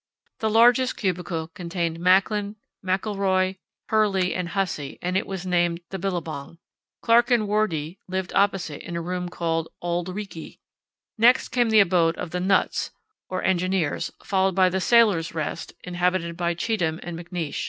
The 0.39 0.49
largest 0.49 0.97
cubicle 0.97 1.49
contained 1.49 1.99
Macklin, 1.99 2.55
McIlroy, 2.83 3.57
Hurley, 3.89 4.33
and 4.33 4.49
Hussey 4.49 4.97
and 4.99 5.15
it 5.15 5.27
was 5.27 5.45
named 5.45 5.81
"The 5.91 5.99
Billabong." 5.99 6.57
Clark 7.03 7.29
and 7.29 7.47
Wordie 7.47 7.99
lived 8.07 8.33
opposite 8.33 8.81
in 8.81 8.95
a 8.95 8.99
room 9.01 9.29
called 9.29 9.67
"Auld 9.79 10.07
Reekie." 10.09 10.57
Next 11.19 11.49
came 11.49 11.69
the 11.69 11.81
abode 11.81 12.17
of 12.17 12.31
"The 12.31 12.39
Nuts" 12.39 12.89
or 13.29 13.43
engineers, 13.43 14.11
followed 14.23 14.55
by 14.55 14.69
"The 14.69 14.81
Sailors' 14.81 15.35
Rest," 15.35 15.73
inhabited 15.83 16.35
by 16.35 16.55
Cheetham 16.55 16.99
and 17.03 17.15
McNeish. 17.15 17.59